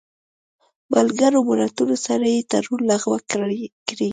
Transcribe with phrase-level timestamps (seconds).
[0.93, 3.63] ملګرو ملتونو سره یې تړون لغوه کړی